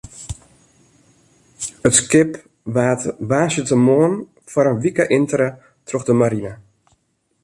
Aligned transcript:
It 1.87 1.93
skip 1.99 2.31
waard 2.75 3.01
woansdeitemoarn 3.29 4.15
foar 4.51 4.67
in 4.71 4.81
wike 4.83 5.05
entere 5.17 5.47
troch 5.87 6.05
de 6.09 6.13
marine. 6.21 6.53